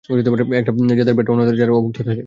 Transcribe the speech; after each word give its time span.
একটা 0.59 0.71
যাদের 0.95 1.15
পেট 1.15 1.27
বড় 1.27 1.33
আর 1.33 1.35
অন্যটা 1.35 1.53
যারা 1.55 1.73
অভুক্ত 1.73 1.97
থাকে। 1.99 2.19